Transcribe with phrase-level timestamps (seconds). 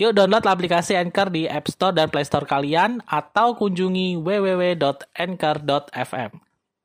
[0.00, 4.80] Yuk download aplikasi Anchor di App Store dan Play Store kalian atau kunjungi www.anchor.fm.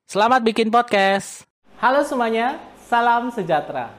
[0.03, 1.47] Selamat bikin podcast.
[1.79, 2.59] Halo semuanya,
[2.91, 3.95] salam sejahtera.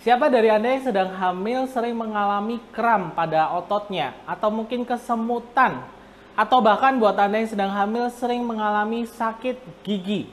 [0.00, 5.84] Siapa dari Anda yang sedang hamil sering mengalami kram pada ototnya atau mungkin kesemutan
[6.32, 10.24] atau bahkan buat Anda yang sedang hamil sering mengalami sakit gigi.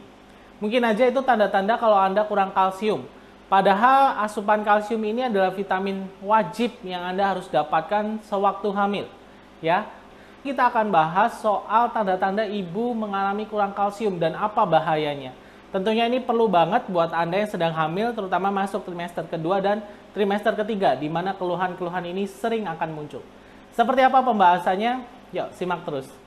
[0.64, 3.04] Mungkin aja itu tanda-tanda kalau Anda kurang kalsium
[3.52, 9.12] Padahal asupan kalsium ini adalah vitamin wajib yang Anda harus dapatkan sewaktu hamil.
[9.60, 9.92] Ya,
[10.40, 15.36] kita akan bahas soal tanda-tanda ibu mengalami kurang kalsium dan apa bahayanya.
[15.68, 19.84] Tentunya ini perlu banget buat Anda yang sedang hamil, terutama masuk trimester kedua dan
[20.16, 23.20] trimester ketiga, di mana keluhan-keluhan ini sering akan muncul.
[23.76, 25.04] Seperti apa pembahasannya?
[25.36, 26.21] Yuk, simak terus.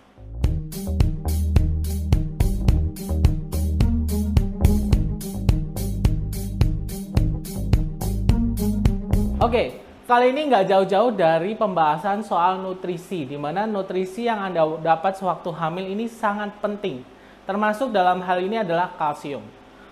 [9.44, 9.76] Oke,
[10.08, 15.52] kali ini nggak jauh-jauh dari pembahasan soal nutrisi, di mana nutrisi yang Anda dapat sewaktu
[15.52, 17.04] hamil ini sangat penting.
[17.44, 19.44] Termasuk dalam hal ini adalah kalsium.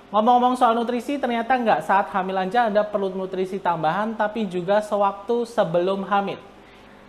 [0.08, 5.44] Ngomong-ngomong soal nutrisi, ternyata nggak saat hamil aja Anda perlu nutrisi tambahan, tapi juga sewaktu
[5.44, 6.40] sebelum hamil.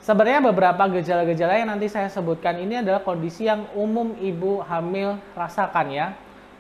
[0.04, 5.96] Sebenarnya beberapa gejala-gejala yang nanti saya sebutkan ini adalah kondisi yang umum ibu hamil rasakan
[5.96, 6.12] ya.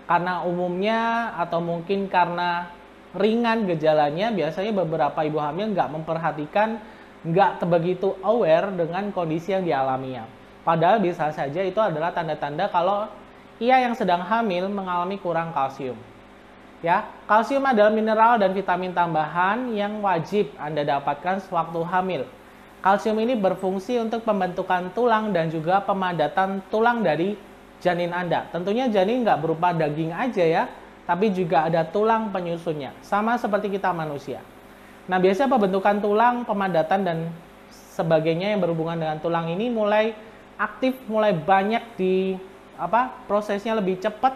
[0.08, 2.72] Karena umumnya atau mungkin karena
[3.14, 6.81] ringan gejalanya, biasanya beberapa ibu hamil nggak memperhatikan,
[7.23, 10.25] nggak begitu aware dengan kondisi yang dialaminya.
[10.64, 13.08] Padahal bisa saja itu adalah tanda-tanda kalau
[13.61, 15.95] ia yang sedang hamil mengalami kurang kalsium.
[16.84, 22.28] Ya, kalsium adalah mineral dan vitamin tambahan yang wajib Anda dapatkan sewaktu hamil.
[22.84, 27.40] Kalsium ini berfungsi untuk pembentukan tulang dan juga pemadatan tulang dari
[27.80, 28.51] janin Anda.
[28.51, 30.63] Tentunya janin nggak berupa daging aja ya,
[31.03, 34.40] tapi juga ada tulang penyusunnya, sama seperti kita manusia.
[35.03, 37.18] Nah, biasanya pembentukan tulang, pemadatan dan
[37.94, 40.16] sebagainya yang berhubungan dengan tulang ini mulai
[40.56, 42.40] aktif, mulai banyak di
[42.80, 44.34] apa prosesnya lebih cepat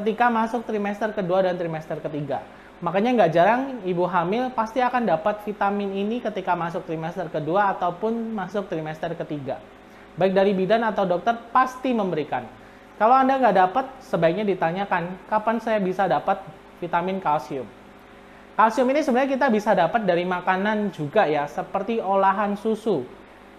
[0.00, 2.42] ketika masuk trimester kedua dan trimester ketiga.
[2.78, 8.34] Makanya nggak jarang ibu hamil pasti akan dapat vitamin ini ketika masuk trimester kedua ataupun
[8.34, 9.58] masuk trimester ketiga.
[10.14, 12.46] Baik dari bidan atau dokter pasti memberikan.
[12.98, 16.42] Kalau Anda nggak dapat, sebaiknya ditanyakan, kapan saya bisa dapat
[16.82, 17.62] vitamin kalsium?
[18.58, 23.06] Kalsium ini sebenarnya kita bisa dapat dari makanan juga ya, seperti olahan susu.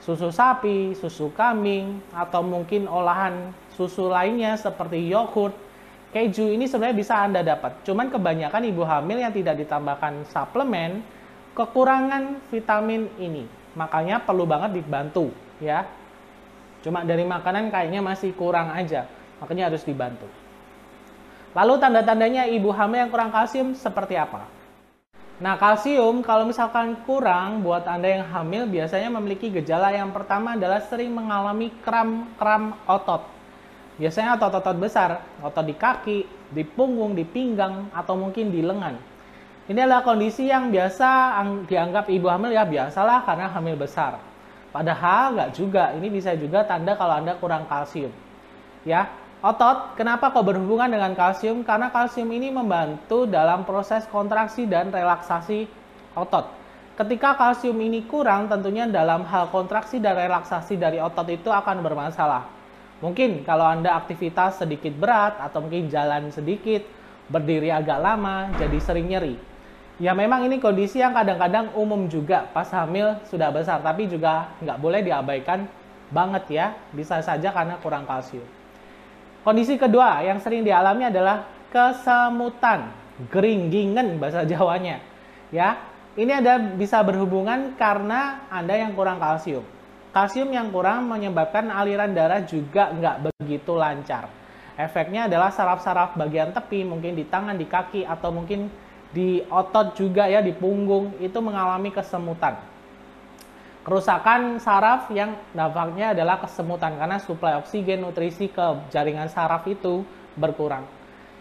[0.04, 5.56] Susu sapi, susu kambing, atau mungkin olahan susu lainnya seperti yogurt,
[6.12, 7.80] keju ini sebenarnya bisa Anda dapat.
[7.88, 11.00] Cuman kebanyakan ibu hamil yang tidak ditambahkan suplemen,
[11.56, 13.48] kekurangan vitamin ini.
[13.80, 15.32] Makanya perlu banget dibantu
[15.64, 15.88] ya.
[16.84, 19.08] Cuma dari makanan kayaknya masih kurang aja
[19.40, 20.28] makanya harus dibantu.
[21.58, 24.46] Lalu tanda-tandanya ibu hamil yang kurang kalsium seperti apa?
[25.40, 30.84] Nah, kalsium kalau misalkan kurang buat Anda yang hamil biasanya memiliki gejala yang pertama adalah
[30.84, 33.24] sering mengalami kram-kram otot.
[33.96, 36.20] Biasanya otot-otot besar, otot di kaki,
[36.52, 39.00] di punggung, di pinggang, atau mungkin di lengan.
[39.70, 44.20] Ini adalah kondisi yang biasa dianggap ibu hamil ya biasalah karena hamil besar.
[44.76, 48.12] Padahal nggak juga, ini bisa juga tanda kalau Anda kurang kalsium.
[48.84, 49.08] Ya,
[49.40, 51.64] Otot, kenapa kok berhubungan dengan kalsium?
[51.64, 55.64] Karena kalsium ini membantu dalam proses kontraksi dan relaksasi
[56.12, 56.52] otot.
[57.00, 62.52] Ketika kalsium ini kurang, tentunya dalam hal kontraksi dan relaksasi dari otot itu akan bermasalah.
[63.00, 66.84] Mungkin kalau Anda aktivitas sedikit berat atau mungkin jalan sedikit,
[67.32, 69.40] berdiri agak lama, jadi sering nyeri.
[70.04, 74.84] Ya memang ini kondisi yang kadang-kadang umum juga pas hamil sudah besar, tapi juga nggak
[74.84, 75.64] boleh diabaikan
[76.12, 78.59] banget ya, bisa saja karena kurang kalsium.
[79.40, 82.92] Kondisi kedua yang sering dialami adalah kesemutan,
[83.32, 85.00] geringgingan bahasa Jawanya.
[85.50, 85.80] Ya,
[86.20, 89.64] ini ada bisa berhubungan karena Anda yang kurang kalsium.
[90.12, 94.28] Kalsium yang kurang menyebabkan aliran darah juga nggak begitu lancar.
[94.76, 98.72] Efeknya adalah saraf-saraf bagian tepi, mungkin di tangan, di kaki, atau mungkin
[99.12, 102.79] di otot juga ya, di punggung, itu mengalami kesemutan
[103.84, 110.04] kerusakan saraf yang dampaknya adalah kesemutan karena suplai oksigen nutrisi ke jaringan saraf itu
[110.36, 110.86] berkurang.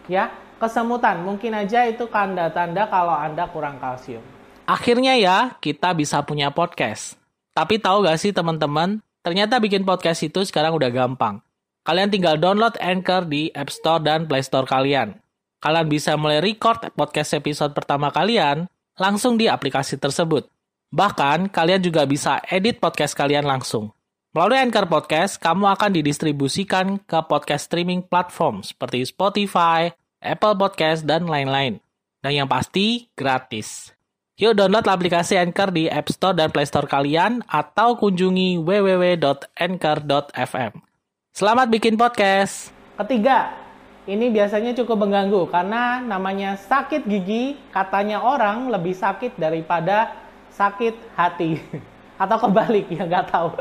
[0.09, 4.25] Ya, kesemutan mungkin aja itu tanda-tanda kalau Anda kurang kalsium.
[4.69, 7.17] Akhirnya ya, kita bisa punya podcast.
[7.57, 11.41] Tapi tahu gak sih teman-teman, ternyata bikin podcast itu sekarang udah gampang.
[11.89, 15.17] Kalian tinggal download Anchor di App Store dan Play Store kalian.
[15.59, 18.69] Kalian bisa mulai record podcast episode pertama kalian
[19.01, 20.47] langsung di aplikasi tersebut.
[20.89, 23.93] Bahkan, kalian juga bisa edit podcast kalian langsung.
[24.33, 29.93] Melalui Anchor Podcast, kamu akan didistribusikan ke podcast streaming platform seperti Spotify,
[30.25, 31.77] Apple Podcast, dan lain-lain.
[32.25, 33.93] Dan yang pasti, gratis.
[34.41, 40.73] Yuk download aplikasi Anchor di App Store dan Play Store kalian atau kunjungi www.anchor.fm.
[41.35, 42.73] Selamat bikin podcast.
[42.97, 43.53] Ketiga,
[44.09, 50.28] ini biasanya cukup mengganggu karena namanya sakit gigi, katanya orang lebih sakit daripada
[50.59, 51.63] sakit hati.
[52.23, 53.55] Atau kebalik, ya nggak tahu.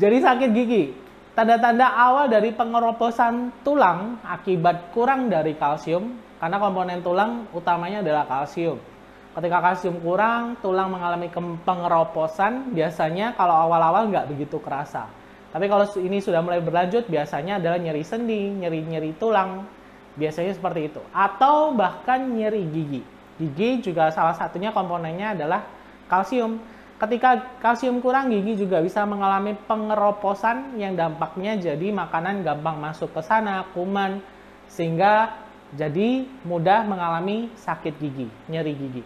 [0.00, 0.96] Jadi sakit gigi,
[1.36, 8.80] tanda-tanda awal dari pengeroposan tulang akibat kurang dari kalsium, karena komponen tulang utamanya adalah kalsium
[9.36, 11.28] Ketika kalsium kurang, tulang mengalami
[11.60, 15.12] pengeroposan, biasanya kalau awal-awal nggak begitu kerasa.
[15.52, 19.68] Tapi kalau ini sudah mulai berlanjut, biasanya adalah nyeri sendi, nyeri-nyeri tulang,
[20.16, 21.04] biasanya seperti itu.
[21.12, 23.04] Atau bahkan nyeri gigi.
[23.36, 25.68] Gigi juga salah satunya komponennya adalah
[26.06, 26.58] kalsium.
[26.96, 33.20] Ketika kalsium kurang, gigi juga bisa mengalami pengeroposan yang dampaknya jadi makanan gampang masuk ke
[33.20, 34.24] sana, kuman,
[34.64, 35.36] sehingga
[35.76, 39.02] jadi mudah mengalami sakit gigi, nyeri gigi.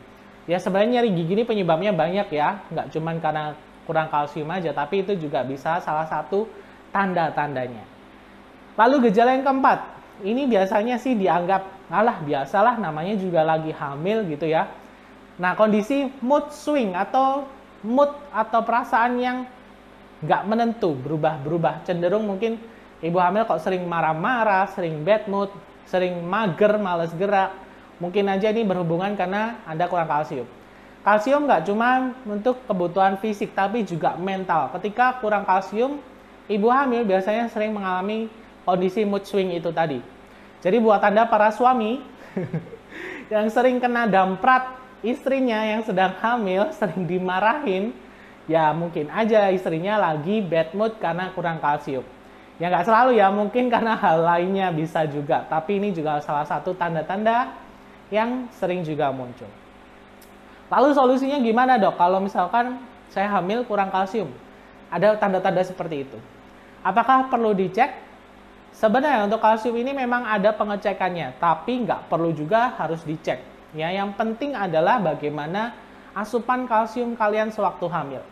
[0.46, 3.58] Ya sebenarnya nyeri gigi ini penyebabnya banyak ya, nggak cuma karena
[3.90, 6.46] kurang kalsium aja, tapi itu juga bisa salah satu
[6.94, 7.82] tanda-tandanya.
[8.78, 9.78] Lalu gejala yang keempat,
[10.22, 14.70] ini biasanya sih dianggap, alah biasalah namanya juga lagi hamil gitu ya.
[15.40, 17.48] Nah kondisi mood swing atau
[17.80, 19.38] mood atau perasaan yang
[20.20, 22.60] nggak menentu, berubah-berubah, cenderung mungkin
[23.00, 25.48] ibu hamil kok sering marah-marah, sering bad mood,
[25.88, 27.56] sering mager, males gerak,
[28.00, 30.48] Mungkin aja ini berhubungan karena Anda kurang kalsium.
[31.04, 34.72] Kalsium nggak cuma untuk kebutuhan fisik, tapi juga mental.
[34.72, 36.00] Ketika kurang kalsium,
[36.48, 38.32] ibu hamil biasanya sering mengalami
[38.64, 40.00] kondisi mood swing itu tadi.
[40.64, 42.00] Jadi buat Anda para suami
[43.32, 47.92] yang sering kena damprat istrinya yang sedang hamil, sering dimarahin,
[48.48, 52.04] ya mungkin aja istrinya lagi bad mood karena kurang kalsium.
[52.60, 55.48] Ya nggak selalu ya, mungkin karena hal lainnya bisa juga.
[55.48, 57.56] Tapi ini juga salah satu tanda-tanda
[58.12, 59.48] yang sering juga muncul.
[60.68, 61.96] Lalu solusinya gimana dok?
[61.96, 64.28] Kalau misalkan saya hamil kurang kalsium,
[64.92, 66.18] ada tanda-tanda seperti itu.
[66.84, 67.90] Apakah perlu dicek?
[68.70, 73.40] Sebenarnya untuk kalsium ini memang ada pengecekannya, tapi nggak perlu juga harus dicek.
[73.70, 75.74] Ya, yang penting adalah bagaimana
[76.14, 78.22] asupan kalsium kalian sewaktu hamil.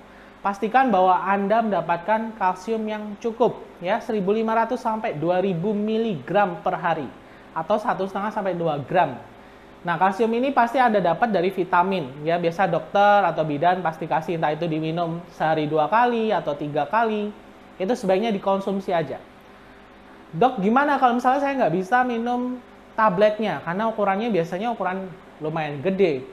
[0.42, 6.30] Pastikan bahwa Anda mendapatkan kalsium yang cukup, ya 1.500 sampai 2.000 mg
[6.62, 7.10] per hari
[7.54, 9.18] atau 1,5 sampai 2 gram
[9.78, 12.26] Nah, kalsium ini pasti ada dapat dari vitamin.
[12.26, 16.82] Ya, biasa dokter atau bidan pasti kasih entah itu diminum sehari dua kali atau tiga
[16.90, 17.30] kali.
[17.78, 19.22] Itu sebaiknya dikonsumsi aja.
[20.34, 22.58] Dok, gimana kalau misalnya saya nggak bisa minum
[22.98, 23.62] tabletnya?
[23.62, 25.06] Karena ukurannya biasanya ukuran
[25.42, 26.26] lumayan gede.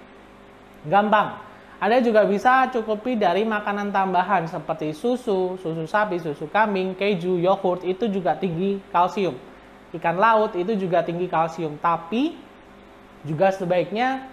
[0.86, 1.42] Gampang.
[1.76, 7.84] Ada juga bisa cukupi dari makanan tambahan seperti susu, susu sapi, susu kambing, keju, yogurt
[7.84, 9.36] itu juga tinggi kalsium.
[9.92, 12.36] Ikan laut itu juga tinggi kalsium, tapi
[13.28, 14.24] juga sebaiknya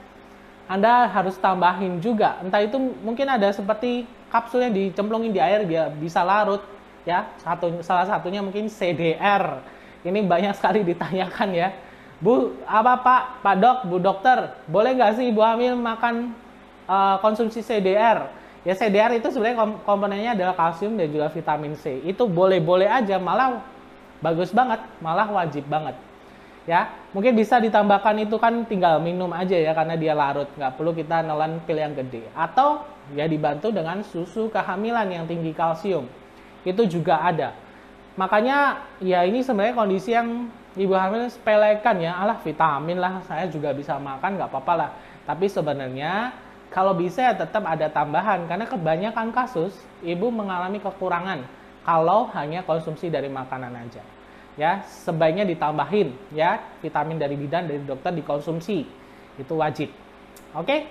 [0.71, 2.39] Anda harus tambahin juga.
[2.41, 6.63] Entah itu mungkin ada seperti kapsul yang dicemplungin di air dia bisa larut
[7.03, 7.27] ya.
[7.43, 9.61] Satu salah satunya mungkin CDR.
[10.07, 11.69] Ini banyak sekali ditanyakan ya.
[12.23, 16.31] Bu, apa Pak, Pak Dok, Bu Dokter, boleh nggak sih Ibu hamil makan
[16.87, 18.31] uh, konsumsi CDR?
[18.63, 21.99] Ya CDR itu sebenarnya komponennya adalah kalsium dan juga vitamin C.
[22.07, 23.59] Itu boleh-boleh aja, malah
[24.23, 25.99] bagus banget, malah wajib banget.
[26.63, 30.47] Ya mungkin bisa ditambahkan itu kan tinggal minum aja ya karena dia larut.
[30.55, 32.23] Nggak perlu kita nelan pil yang gede.
[32.39, 32.87] Atau
[33.19, 36.07] ya dibantu dengan susu kehamilan yang tinggi kalsium.
[36.63, 37.51] Itu juga ada.
[38.15, 42.17] Makanya ya ini sebenarnya kondisi yang ibu hamil sepelekan ya.
[42.17, 44.91] Alah vitamin lah saya juga bisa makan nggak apa-apa lah.
[45.29, 46.33] Tapi sebenarnya
[46.73, 48.49] kalau bisa ya tetap ada tambahan.
[48.49, 51.45] Karena kebanyakan kasus ibu mengalami kekurangan.
[51.83, 54.03] Kalau hanya konsumsi dari makanan aja.
[54.57, 56.61] Ya sebaiknya ditambahin ya.
[56.81, 58.87] Vitamin dari bidan dari dokter dikonsumsi.
[59.37, 59.91] Itu wajib.
[60.57, 60.89] Oke?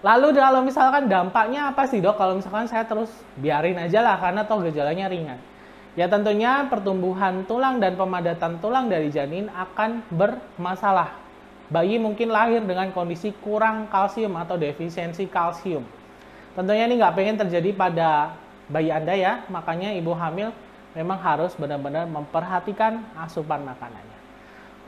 [0.00, 2.16] Lalu kalau misalkan dampaknya apa sih dok?
[2.16, 5.49] Kalau misalkan saya terus biarin aja lah karena toh gejalanya ringan
[5.94, 11.16] ya tentunya pertumbuhan tulang dan pemadatan tulang dari janin akan bermasalah
[11.70, 15.82] bayi mungkin lahir dengan kondisi kurang kalsium atau defisiensi kalsium
[16.54, 18.34] tentunya ini nggak pengen terjadi pada
[18.70, 20.54] bayi anda ya makanya ibu hamil
[20.94, 24.18] memang harus benar-benar memperhatikan asupan makanannya.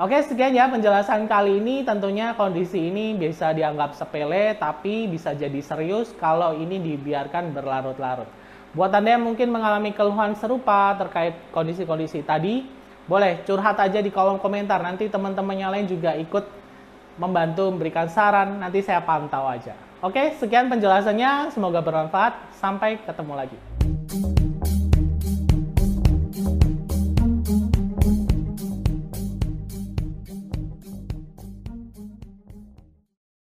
[0.00, 1.86] Oke, sekian ya penjelasan kali ini.
[1.86, 8.26] Tentunya kondisi ini bisa dianggap sepele, tapi bisa jadi serius kalau ini dibiarkan berlarut-larut.
[8.72, 12.64] Buat Anda yang mungkin mengalami keluhan serupa terkait kondisi-kondisi tadi,
[13.04, 14.80] boleh curhat aja di kolom komentar.
[14.80, 16.48] Nanti teman-temannya lain juga ikut
[17.20, 18.56] membantu memberikan saran.
[18.56, 19.76] Nanti saya pantau aja.
[20.00, 21.52] Oke, sekian penjelasannya.
[21.52, 22.56] Semoga bermanfaat.
[22.56, 23.58] Sampai ketemu lagi.